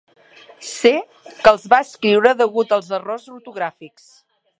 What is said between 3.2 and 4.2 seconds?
ortogràfics.